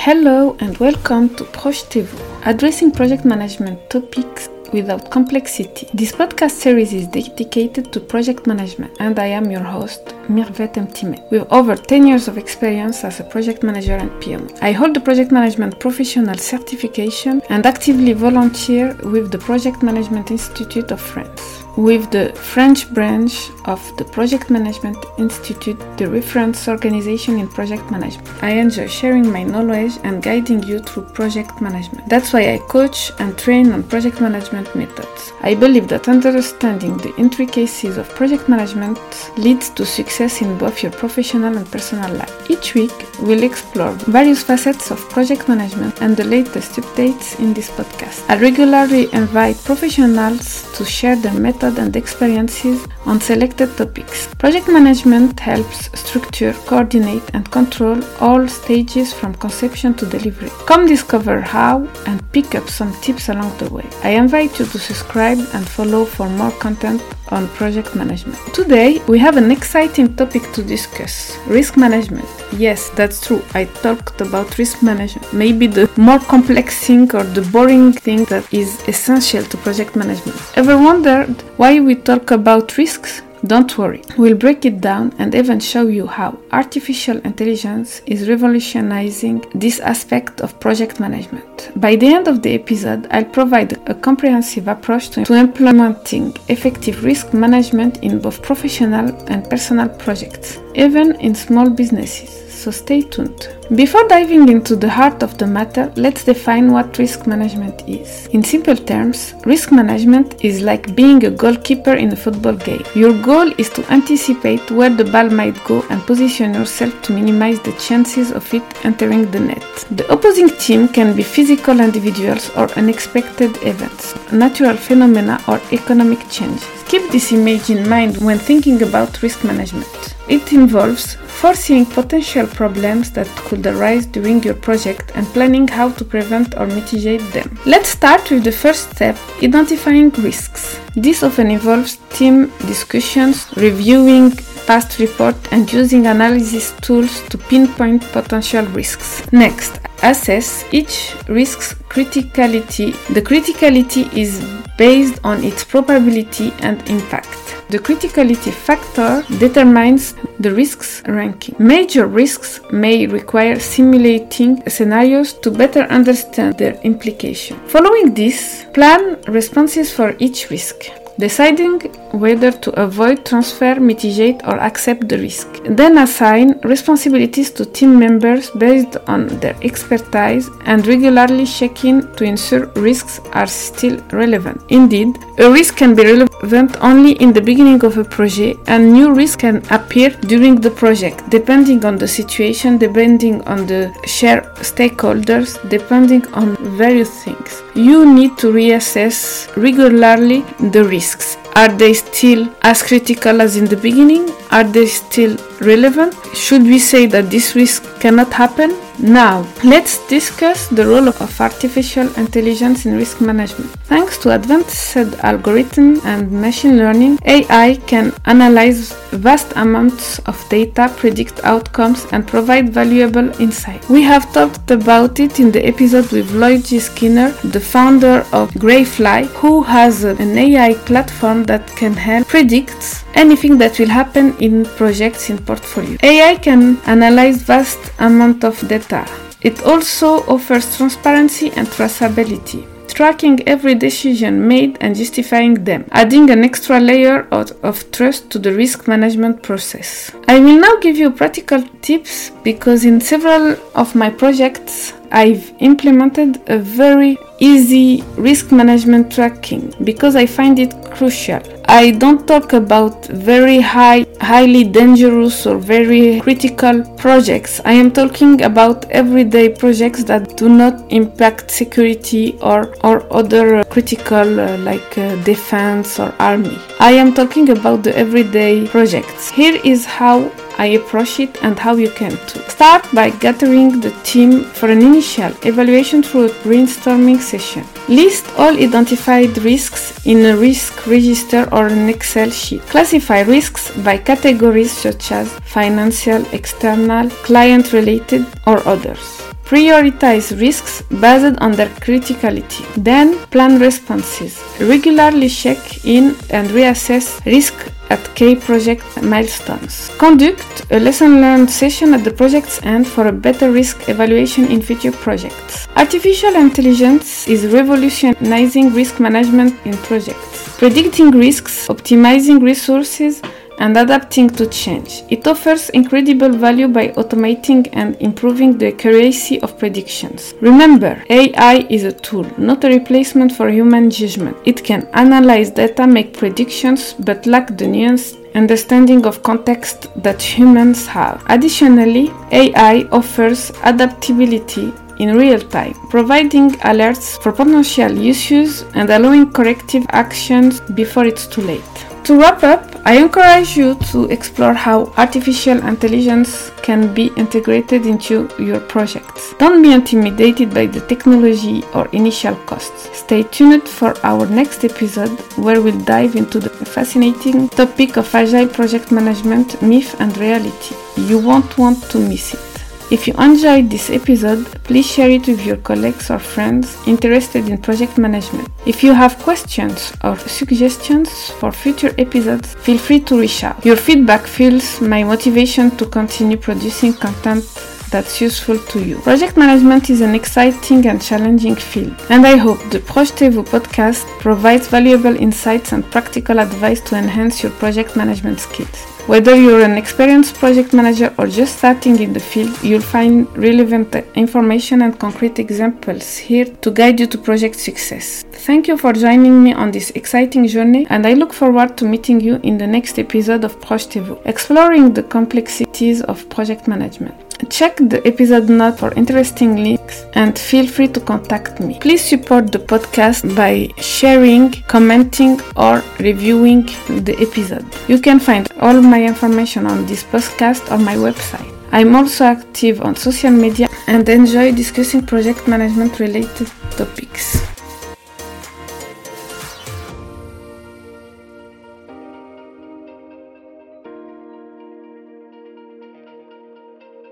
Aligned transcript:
Hello 0.00 0.56
and 0.60 0.78
welcome 0.78 1.28
to 1.34 1.42
Projetez-vous, 1.42 2.22
addressing 2.44 2.92
project 2.92 3.24
management 3.24 3.90
topics 3.90 4.48
without 4.72 5.10
complexity. 5.10 5.88
This 5.92 6.12
podcast 6.12 6.52
series 6.52 6.92
is 6.92 7.08
dedicated 7.08 7.92
to 7.92 7.98
project 7.98 8.46
management, 8.46 8.96
and 9.00 9.18
I 9.18 9.26
am 9.26 9.50
your 9.50 9.64
host, 9.64 10.14
Mirvet 10.28 10.74
Mtime, 10.74 11.28
with 11.32 11.48
over 11.50 11.74
10 11.74 12.06
years 12.06 12.28
of 12.28 12.38
experience 12.38 13.02
as 13.02 13.18
a 13.18 13.24
project 13.24 13.64
manager 13.64 13.96
and 13.96 14.12
PMO. 14.22 14.56
I 14.62 14.70
hold 14.70 14.94
the 14.94 15.00
project 15.00 15.32
management 15.32 15.80
professional 15.80 16.36
certification 16.36 17.42
and 17.48 17.66
actively 17.66 18.12
volunteer 18.12 18.96
with 19.02 19.32
the 19.32 19.38
Project 19.38 19.82
Management 19.82 20.30
Institute 20.30 20.92
of 20.92 21.00
France 21.00 21.64
with 21.78 22.10
the 22.10 22.32
French 22.34 22.92
branch 22.92 23.50
of 23.66 23.80
the 23.98 24.04
Project 24.04 24.50
Management 24.50 24.98
Institute, 25.16 25.78
the 25.96 26.10
reference 26.10 26.66
organization 26.66 27.38
in 27.38 27.46
project 27.46 27.88
management. 27.88 28.28
I 28.42 28.50
enjoy 28.50 28.88
sharing 28.88 29.30
my 29.30 29.44
knowledge 29.44 29.92
and 30.02 30.20
guiding 30.20 30.64
you 30.64 30.80
through 30.80 31.04
project 31.04 31.60
management. 31.60 32.08
That's 32.08 32.32
why 32.32 32.52
I 32.54 32.58
coach 32.58 33.12
and 33.20 33.38
train 33.38 33.70
on 33.70 33.84
project 33.84 34.20
management 34.20 34.74
methods. 34.74 35.32
I 35.42 35.54
believe 35.54 35.86
that 35.88 36.08
understanding 36.08 36.96
the 36.96 37.14
intricacies 37.14 37.96
of 37.96 38.08
project 38.08 38.48
management 38.48 38.98
leads 39.36 39.70
to 39.70 39.86
success 39.86 40.42
in 40.42 40.58
both 40.58 40.82
your 40.82 40.90
professional 40.90 41.56
and 41.56 41.70
personal 41.70 42.12
life. 42.12 42.50
Each 42.50 42.74
week, 42.74 42.96
we'll 43.20 43.44
explore 43.44 43.92
various 44.18 44.42
facets 44.42 44.90
of 44.90 44.98
project 45.10 45.48
management 45.48 46.02
and 46.02 46.16
the 46.16 46.24
latest 46.24 46.72
updates 46.72 47.38
in 47.38 47.54
this 47.54 47.70
podcast. 47.70 48.28
I 48.28 48.36
regularly 48.40 49.12
invite 49.12 49.62
professionals 49.64 50.72
to 50.76 50.84
share 50.84 51.14
their 51.14 51.34
methods 51.34 51.67
and 51.76 51.94
experiences 51.96 52.86
on 53.04 53.20
selected 53.20 53.76
topics. 53.76 54.32
Project 54.36 54.68
management 54.68 55.38
helps 55.40 55.90
structure, 55.98 56.52
coordinate, 56.66 57.28
and 57.34 57.50
control 57.50 58.00
all 58.20 58.48
stages 58.48 59.12
from 59.12 59.34
conception 59.34 59.92
to 59.94 60.06
delivery. 60.06 60.50
Come 60.66 60.86
discover 60.86 61.40
how 61.40 61.86
and 62.06 62.22
pick 62.32 62.54
up 62.54 62.68
some 62.68 62.92
tips 63.02 63.28
along 63.28 63.58
the 63.58 63.68
way. 63.70 63.86
I 64.02 64.10
invite 64.10 64.58
you 64.58 64.66
to 64.66 64.78
subscribe 64.78 65.38
and 65.52 65.68
follow 65.68 66.04
for 66.04 66.28
more 66.30 66.52
content 66.52 67.02
on 67.30 67.48
project 67.48 67.94
management. 67.94 68.38
Today, 68.54 69.00
we 69.08 69.18
have 69.18 69.36
an 69.36 69.50
exciting 69.50 70.14
topic 70.16 70.42
to 70.52 70.62
discuss 70.62 71.36
risk 71.46 71.76
management. 71.76 72.28
Yes, 72.52 72.90
that's 72.90 73.26
true. 73.26 73.42
I 73.54 73.64
talked 73.86 74.20
about 74.20 74.58
risk 74.58 74.82
management, 74.82 75.32
maybe 75.32 75.66
the 75.66 75.90
more 75.96 76.18
complex 76.18 76.86
thing 76.86 77.14
or 77.14 77.24
the 77.24 77.42
boring 77.52 77.92
thing 77.92 78.24
that 78.26 78.52
is 78.52 78.82
essential 78.88 79.44
to 79.44 79.56
project 79.58 79.96
management. 79.96 80.38
Ever 80.56 80.76
wondered 80.76 81.30
why 81.56 81.80
we 81.80 81.94
talk 81.94 82.30
about 82.30 82.76
risks? 82.76 83.22
Don't 83.46 83.78
worry, 83.78 84.02
we'll 84.16 84.36
break 84.36 84.64
it 84.64 84.80
down 84.80 85.14
and 85.20 85.32
even 85.32 85.60
show 85.60 85.86
you 85.86 86.08
how 86.08 86.36
artificial 86.50 87.18
intelligence 87.18 88.02
is 88.04 88.28
revolutionizing 88.28 89.44
this 89.54 89.78
aspect 89.78 90.40
of 90.40 90.58
project 90.58 90.98
management. 90.98 91.57
By 91.76 91.96
the 91.96 92.06
end 92.06 92.28
of 92.28 92.42
the 92.42 92.54
episode, 92.54 93.06
I'll 93.10 93.24
provide 93.24 93.78
a 93.88 93.94
comprehensive 93.94 94.68
approach 94.68 95.10
to, 95.10 95.32
implementing 95.34 96.36
effective 96.48 97.04
risk 97.04 97.32
management 97.32 98.02
in 98.02 98.18
both 98.20 98.42
professional 98.42 99.14
and 99.28 99.48
personal 99.48 99.88
projects, 99.88 100.58
even 100.74 101.14
in 101.20 101.34
small 101.34 101.70
businesses 101.70 102.48
so 102.58 102.70
stay 102.70 103.02
tuned. 103.02 103.48
Before 103.74 104.06
diving 104.08 104.48
into 104.48 104.74
the 104.74 104.88
heart 104.88 105.22
of 105.22 105.36
the 105.38 105.46
matter, 105.46 105.92
let's 105.96 106.24
define 106.24 106.72
what 106.72 106.98
risk 106.98 107.26
management 107.26 107.86
is. 107.86 108.26
In 108.28 108.42
simple 108.42 108.76
terms, 108.76 109.34
risk 109.44 109.70
management 109.70 110.44
is 110.44 110.62
like 110.62 110.94
being 110.96 111.24
a 111.24 111.30
goalkeeper 111.30 111.94
in 111.94 112.12
a 112.12 112.16
football 112.16 112.56
game. 112.56 112.82
Your 112.94 113.14
goal 113.22 113.52
is 113.58 113.68
to 113.70 113.92
anticipate 113.92 114.70
where 114.70 114.90
the 114.90 115.04
ball 115.04 115.28
might 115.28 115.62
go 115.64 115.82
and 115.90 116.02
position 116.02 116.54
yourself 116.54 117.00
to 117.02 117.12
minimize 117.12 117.60
the 117.60 117.72
chances 117.72 118.32
of 118.32 118.52
it 118.54 118.64
entering 118.84 119.30
the 119.30 119.40
net. 119.40 119.68
The 119.90 120.10
opposing 120.10 120.48
team 120.64 120.88
can 120.88 121.14
be 121.14 121.22
physical 121.58 121.80
individuals 121.84 122.50
or 122.50 122.70
unexpected 122.78 123.50
events, 123.64 124.14
natural 124.30 124.76
phenomena, 124.76 125.42
or 125.48 125.60
economic 125.72 126.20
change. 126.30 126.62
Keep 126.86 127.10
this 127.10 127.32
image 127.32 127.68
in 127.68 127.88
mind 127.88 128.16
when 128.18 128.38
thinking 128.38 128.80
about 128.82 129.20
risk 129.22 129.42
management. 129.42 130.14
It 130.28 130.52
involves 130.52 131.16
foreseeing 131.40 131.86
potential 131.86 132.46
problems 132.46 133.12
that 133.12 133.28
could 133.46 133.64
arise 133.64 134.06
during 134.06 134.42
your 134.42 134.54
project 134.54 135.12
and 135.14 135.24
planning 135.28 135.68
how 135.68 135.88
to 135.92 136.04
prevent 136.04 136.56
or 136.56 136.66
mitigate 136.66 137.22
them. 137.32 137.56
Let's 137.64 137.90
start 137.90 138.28
with 138.30 138.42
the 138.42 138.50
first 138.50 138.90
step 138.90 139.16
identifying 139.40 140.10
risks. 140.10 140.80
This 140.96 141.22
often 141.22 141.50
involves 141.52 141.98
team 142.10 142.50
discussions, 142.66 143.46
reviewing 143.56 144.32
past 144.66 144.98
reports, 144.98 145.48
and 145.52 145.72
using 145.72 146.08
analysis 146.08 146.72
tools 146.80 147.22
to 147.28 147.38
pinpoint 147.38 148.02
potential 148.12 148.66
risks. 148.66 149.30
Next, 149.32 149.78
assess 150.02 150.64
each 150.72 151.14
risk's 151.28 151.74
criticality. 151.88 152.92
The 153.14 153.22
criticality 153.22 154.12
is 154.12 154.44
based 154.76 155.20
on 155.22 155.44
its 155.44 155.62
probability 155.62 156.52
and 156.60 156.76
impact. 156.90 157.57
The 157.70 157.78
criticality 157.78 158.50
factor 158.50 159.22
determines 159.38 160.14
the 160.40 160.54
risks 160.54 161.02
ranking. 161.06 161.54
Major 161.58 162.06
risks 162.06 162.60
may 162.72 163.06
require 163.06 163.60
simulating 163.60 164.62
scenarios 164.70 165.34
to 165.42 165.50
better 165.50 165.82
understand 165.82 166.56
their 166.56 166.80
implication. 166.82 167.58
Following 167.66 168.14
this, 168.14 168.64
plan 168.72 169.20
responses 169.28 169.92
for 169.92 170.16
each 170.18 170.48
risk 170.48 170.76
deciding 171.18 171.80
whether 172.12 172.50
to 172.50 172.70
avoid, 172.80 173.24
transfer, 173.26 173.78
mitigate, 173.80 174.40
or 174.44 174.58
accept 174.58 175.08
the 175.08 175.18
risk. 175.18 175.48
Then 175.64 175.98
assign 175.98 176.58
responsibilities 176.62 177.50
to 177.52 177.66
team 177.66 177.98
members 177.98 178.50
based 178.50 178.96
on 179.06 179.26
their 179.40 179.56
expertise 179.62 180.48
and 180.64 180.86
regularly 180.86 181.44
check 181.44 181.84
in 181.84 182.02
to 182.16 182.24
ensure 182.24 182.66
risks 182.76 183.20
are 183.32 183.46
still 183.46 183.98
relevant. 184.12 184.62
Indeed, 184.68 185.18
a 185.38 185.50
risk 185.50 185.76
can 185.76 185.94
be 185.94 186.04
relevant 186.04 186.76
only 186.80 187.12
in 187.12 187.32
the 187.32 187.42
beginning 187.42 187.84
of 187.84 187.98
a 187.98 188.04
project, 188.04 188.60
and 188.68 188.92
new 188.92 189.12
risks 189.12 189.36
can 189.36 189.62
appear 189.88 190.10
during 190.32 190.60
the 190.60 190.70
project, 190.70 191.28
depending 191.30 191.82
on 191.84 191.96
the 191.96 192.06
situation, 192.06 192.76
depending 192.76 193.42
on 193.46 193.66
the 193.66 193.90
share 194.04 194.42
stakeholders, 194.60 195.56
depending 195.70 196.26
on 196.34 196.56
various 196.76 197.24
things. 197.24 197.62
You 197.74 198.04
need 198.04 198.36
to 198.38 198.52
reassess 198.52 199.16
regularly 199.56 200.40
the 200.74 200.84
risks. 200.84 201.38
Are 201.56 201.72
they 201.82 201.94
still 201.94 202.54
as 202.62 202.82
critical 202.82 203.40
as 203.40 203.56
in 203.56 203.64
the 203.64 203.76
beginning? 203.76 204.28
Are 204.50 204.64
they 204.64 204.86
still 204.86 205.36
relevant? 205.60 206.14
Should 206.34 206.62
we 206.62 206.78
say 206.78 207.06
that 207.06 207.30
this 207.30 207.54
risk 207.54 207.82
cannot 208.00 208.32
happen? 208.32 208.76
Now, 209.00 209.46
let's 209.62 210.04
discuss 210.08 210.66
the 210.66 210.84
role 210.84 211.08
of 211.08 211.40
artificial 211.40 212.12
intelligence 212.16 212.84
in 212.84 212.96
risk 212.96 213.20
management. 213.20 213.70
Thanks 213.84 214.18
to 214.18 214.34
advanced 214.34 214.96
algorithms 215.22 216.04
and 216.04 216.32
machine 216.32 216.78
learning, 216.78 217.20
AI 217.24 217.76
can 217.86 218.12
analyze 218.24 218.92
vast 219.12 219.52
amounts 219.54 220.18
of 220.20 220.36
data, 220.48 220.92
predict 220.96 221.38
outcomes, 221.44 222.06
and 222.10 222.26
provide 222.26 222.70
valuable 222.70 223.30
insight. 223.40 223.88
We 223.88 224.02
have 224.02 224.32
talked 224.32 224.70
about 224.72 225.20
it 225.20 225.38
in 225.38 225.52
the 225.52 225.64
episode 225.64 226.10
with 226.10 226.32
Lloyd 226.32 226.64
G. 226.64 226.80
Skinner, 226.80 227.30
the 227.44 227.60
founder 227.60 228.26
of 228.32 228.50
Greyfly, 228.54 229.26
who 229.26 229.62
has 229.62 230.02
an 230.02 230.36
AI 230.36 230.74
platform 230.74 231.44
that 231.44 231.68
can 231.68 231.92
help 231.92 232.26
predict 232.26 233.04
anything 233.18 233.58
that 233.58 233.78
will 233.78 233.88
happen 233.88 234.36
in 234.38 234.64
projects 234.80 235.28
in 235.28 235.36
portfolio. 235.38 235.98
AI 236.02 236.36
can 236.36 236.78
analyze 236.86 237.42
vast 237.42 237.80
amount 237.98 238.44
of 238.44 238.56
data. 238.68 239.04
It 239.42 239.62
also 239.64 240.24
offers 240.34 240.76
transparency 240.76 241.50
and 241.56 241.66
traceability 241.68 242.64
tracking 242.98 243.46
every 243.46 243.76
decision 243.76 244.48
made 244.48 244.76
and 244.80 244.96
justifying 244.96 245.54
them, 245.62 245.84
adding 245.92 246.30
an 246.30 246.42
extra 246.42 246.80
layer 246.80 247.28
of, 247.30 247.52
of, 247.62 247.76
trust 247.92 248.28
to 248.28 248.40
the 248.40 248.52
risk 248.52 248.88
management 248.88 249.40
process. 249.40 250.10
I 250.26 250.40
will 250.40 250.58
now 250.58 250.80
give 250.80 250.96
you 250.96 251.12
practical 251.12 251.62
tips 251.80 252.30
because 252.42 252.84
in 252.84 253.00
several 253.00 253.56
of 253.76 253.94
my 253.94 254.10
projects 254.10 254.94
I've 255.12 255.54
implemented 255.60 256.42
a 256.48 256.58
very 256.58 257.16
easy 257.38 258.02
risk 258.16 258.50
management 258.50 259.12
tracking 259.12 259.72
because 259.84 260.16
I 260.16 260.26
find 260.26 260.58
it 260.58 260.74
crucial. 260.90 261.57
I 261.70 261.90
don't 261.90 262.26
talk 262.26 262.54
about 262.54 263.04
very 263.08 263.60
high, 263.60 264.06
highly 264.22 264.64
dangerous 264.64 265.46
or 265.46 265.58
very 265.58 266.18
critical 266.18 266.82
projects. 266.96 267.60
I 267.62 267.72
am 267.72 267.90
talking 267.90 268.40
about 268.40 268.90
everyday 268.90 269.50
projects 269.50 270.02
that 270.04 270.34
do 270.38 270.48
not 270.48 270.90
impact 270.90 271.50
security 271.50 272.38
or, 272.40 272.74
or 272.82 273.04
other 273.12 273.64
critical 273.64 274.40
uh, 274.40 274.56
like 274.58 274.96
uh, 274.96 275.22
defense 275.24 276.00
or 276.00 276.14
army. 276.18 276.58
I 276.80 276.92
am 276.92 277.12
talking 277.12 277.50
about 277.50 277.82
the 277.82 277.94
everyday 277.94 278.66
projects. 278.66 279.28
Here 279.28 279.60
is 279.62 279.84
how 279.84 280.32
I 280.58 280.66
approach 280.78 281.20
it 281.20 281.42
and 281.44 281.56
how 281.56 281.76
you 281.76 281.90
can 281.90 282.10
too. 282.26 282.40
Start 282.48 282.84
by 282.92 283.10
gathering 283.10 283.80
the 283.80 283.92
team 284.02 284.42
for 284.42 284.68
an 284.68 284.82
initial 284.82 285.32
evaluation 285.44 286.02
through 286.02 286.26
a 286.26 286.30
brainstorming 286.42 287.20
session. 287.20 287.64
List 287.88 288.26
all 288.36 288.56
identified 288.58 289.38
risks 289.38 290.04
in 290.04 290.26
a 290.26 290.36
risk 290.36 290.86
register 290.88 291.48
or 291.58 291.66
an 291.66 291.88
Excel 291.88 292.30
sheet. 292.30 292.62
Classify 292.72 293.20
risks 293.34 293.62
by 293.86 293.96
categories 294.10 294.72
such 294.84 295.12
as 295.12 295.26
financial, 295.56 296.20
external, 296.32 297.10
client 297.28 297.72
related, 297.72 298.24
or 298.46 298.58
others. 298.74 299.04
Prioritize 299.52 300.28
risks 300.44 300.82
based 301.04 301.36
on 301.44 301.52
their 301.58 301.72
criticality. 301.84 302.64
Then 302.90 303.16
plan 303.34 303.58
responses. 303.58 304.32
Regularly 304.60 305.30
check 305.42 305.60
in 305.84 306.04
and 306.36 306.46
reassess 306.58 307.06
risk 307.24 307.54
at 307.90 308.02
key 308.14 308.34
project 308.36 308.86
milestones. 309.02 309.74
Conduct 309.96 310.66
a 310.70 310.78
lesson 310.78 311.12
learned 311.22 311.50
session 311.50 311.94
at 311.94 312.04
the 312.04 312.10
project's 312.20 312.62
end 312.62 312.86
for 312.86 313.06
a 313.06 313.18
better 313.26 313.50
risk 313.50 313.88
evaluation 313.88 314.44
in 314.54 314.60
future 314.60 314.92
projects. 314.92 315.66
Artificial 315.76 316.34
intelligence 316.36 317.26
is 317.26 317.46
revolutionizing 317.46 318.66
risk 318.74 319.00
management 319.00 319.54
in 319.64 319.74
projects, 319.88 320.37
predicting 320.58 321.12
risks, 321.12 321.68
optimizing 321.68 322.42
resources, 322.42 323.22
and 323.60 323.76
adapting 323.76 324.28
to 324.28 324.46
change. 324.48 325.02
It 325.08 325.26
offers 325.26 325.70
incredible 325.70 326.30
value 326.30 326.66
by 326.66 326.88
automating 326.88 327.68
and 327.72 327.96
improving 328.00 328.58
the 328.58 328.68
accuracy 328.74 329.40
of 329.40 329.56
predictions. 329.56 330.34
Remember, 330.40 331.02
AI 331.10 331.66
is 331.70 331.84
a 331.84 331.92
tool, 331.92 332.26
not 332.38 332.64
a 332.64 332.68
replacement 332.68 333.32
for 333.32 333.48
human 333.48 333.88
judgment. 333.88 334.36
It 334.44 334.64
can 334.64 334.88
analyze 334.94 335.50
data, 335.50 335.86
make 335.86 336.12
predictions, 336.16 336.94
but 336.94 337.26
lack 337.26 337.56
the 337.56 337.68
nuance 337.68 338.16
understanding 338.34 339.06
of 339.06 339.22
context 339.22 339.88
that 340.02 340.20
humans 340.20 340.86
have. 340.86 341.22
Additionally, 341.28 342.10
AI 342.32 342.86
offers 342.90 343.50
adaptability 343.62 344.72
in 344.98 345.16
real 345.16 345.40
time, 345.40 345.74
providing 345.88 346.50
alerts 346.70 347.20
for 347.22 347.32
potential 347.32 347.96
issues 347.98 348.62
and 348.74 348.90
allowing 348.90 349.32
corrective 349.32 349.86
actions 349.90 350.60
before 350.74 351.04
it's 351.04 351.26
too 351.26 351.42
late. 351.42 351.86
To 352.04 352.18
wrap 352.18 352.42
up, 352.42 352.74
I 352.86 352.96
encourage 352.96 353.54
you 353.54 353.74
to 353.92 354.06
explore 354.06 354.54
how 354.54 354.90
artificial 354.96 355.58
intelligence 355.66 356.50
can 356.62 356.94
be 356.94 357.12
integrated 357.16 357.84
into 357.84 358.30
your 358.38 358.60
projects. 358.60 359.34
Don't 359.34 359.60
be 359.60 359.72
intimidated 359.72 360.54
by 360.54 360.66
the 360.66 360.80
technology 360.80 361.64
or 361.74 361.86
initial 361.88 362.34
costs. 362.46 362.88
Stay 362.96 363.24
tuned 363.24 363.68
for 363.68 363.94
our 364.06 364.26
next 364.26 364.64
episode 364.64 365.10
where 365.36 365.60
we'll 365.60 365.84
dive 365.84 366.16
into 366.16 366.40
the 366.40 366.48
fascinating 366.48 367.50
topic 367.50 367.98
of 367.98 368.14
agile 368.14 368.48
project 368.48 368.90
management, 368.90 369.60
myth 369.60 369.94
and 370.00 370.16
reality. 370.16 370.74
You 370.96 371.18
won't 371.18 371.58
want 371.58 371.82
to 371.90 371.98
miss 371.98 372.32
it. 372.32 372.47
If 372.90 373.06
you 373.06 373.12
enjoyed 373.18 373.68
this 373.68 373.90
episode, 373.90 374.46
please 374.64 374.86
share 374.86 375.10
it 375.10 375.26
with 375.26 375.44
your 375.44 375.58
colleagues 375.58 376.10
or 376.10 376.18
friends 376.18 376.74
interested 376.86 377.46
in 377.46 377.58
project 377.58 377.98
management. 377.98 378.48
If 378.64 378.82
you 378.82 378.94
have 378.94 379.18
questions 379.18 379.92
or 380.02 380.16
suggestions 380.16 381.30
for 381.32 381.52
future 381.52 381.94
episodes, 381.98 382.54
feel 382.54 382.78
free 382.78 383.00
to 383.00 383.20
reach 383.20 383.44
out. 383.44 383.62
Your 383.62 383.76
feedback 383.76 384.26
fuels 384.26 384.80
my 384.80 385.04
motivation 385.04 385.70
to 385.76 385.84
continue 385.84 386.38
producing 386.38 386.94
content 386.94 387.44
that's 387.90 388.22
useful 388.22 388.58
to 388.58 388.82
you. 388.82 388.96
Project 389.00 389.36
management 389.36 389.90
is 389.90 390.00
an 390.00 390.14
exciting 390.14 390.86
and 390.86 391.00
challenging 391.00 391.56
field, 391.56 391.94
and 392.08 392.26
I 392.26 392.36
hope 392.36 392.58
the 392.70 392.80
Projetez-vous 392.80 393.44
podcast 393.44 394.06
provides 394.18 394.68
valuable 394.68 395.14
insights 395.16 395.72
and 395.72 395.84
practical 395.90 396.40
advice 396.40 396.80
to 396.82 396.96
enhance 396.96 397.42
your 397.42 397.52
project 397.52 397.96
management 397.96 398.40
skills. 398.40 398.97
Whether 399.08 399.34
you're 399.36 399.62
an 399.62 399.78
experienced 399.78 400.34
project 400.34 400.74
manager 400.74 401.14
or 401.16 401.28
just 401.28 401.56
starting 401.56 401.98
in 401.98 402.12
the 402.12 402.20
field, 402.20 402.62
you'll 402.62 402.82
find 402.82 403.26
relevant 403.38 403.94
information 404.14 404.82
and 404.82 404.98
concrete 404.98 405.38
examples 405.38 406.18
here 406.18 406.44
to 406.44 406.70
guide 406.70 407.00
you 407.00 407.06
to 407.06 407.16
project 407.16 407.56
success. 407.56 408.26
Thank 408.30 408.68
you 408.68 408.76
for 408.76 408.92
joining 408.92 409.42
me 409.42 409.54
on 409.54 409.70
this 409.70 409.88
exciting 409.92 410.46
journey, 410.46 410.86
and 410.90 411.06
I 411.06 411.14
look 411.14 411.32
forward 411.32 411.78
to 411.78 411.86
meeting 411.86 412.20
you 412.20 412.38
in 412.42 412.58
the 412.58 412.66
next 412.66 412.98
episode 412.98 413.44
of 413.44 413.58
Projetez-vous, 413.62 414.20
exploring 414.26 414.92
the 414.92 415.04
complexities 415.04 416.02
of 416.02 416.28
project 416.28 416.68
management. 416.68 417.27
Check 417.46 417.76
the 417.76 418.06
episode 418.06 418.48
note 418.48 418.78
for 418.78 418.92
interesting 418.94 419.56
links 419.56 420.04
and 420.14 420.38
feel 420.38 420.66
free 420.66 420.88
to 420.88 421.00
contact 421.00 421.60
me. 421.60 421.78
Please 421.80 422.04
support 422.04 422.52
the 422.52 422.58
podcast 422.58 423.34
by 423.34 423.68
sharing, 423.80 424.52
commenting, 424.66 425.40
or 425.56 425.82
reviewing 425.98 426.66
the 427.04 427.16
episode. 427.20 427.64
You 427.88 428.00
can 428.00 428.20
find 428.20 428.50
all 428.60 428.80
my 428.82 429.02
information 429.02 429.66
on 429.66 429.86
this 429.86 430.02
podcast 430.04 430.70
on 430.70 430.84
my 430.84 430.96
website. 430.96 431.54
I'm 431.72 431.94
also 431.94 432.24
active 432.24 432.82
on 432.82 432.96
social 432.96 433.30
media 433.30 433.68
and 433.86 434.08
enjoy 434.08 434.52
discussing 434.52 435.06
project 435.06 435.46
management 435.46 436.00
related 436.00 436.50
topics. 436.72 437.47